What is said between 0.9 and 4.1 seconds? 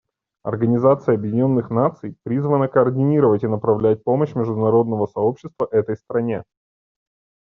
Объединенных Наций призвана координировать и направлять